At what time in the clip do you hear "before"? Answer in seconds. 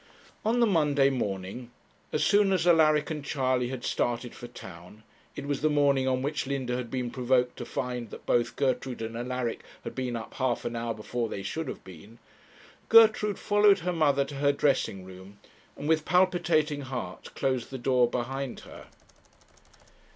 10.95-11.29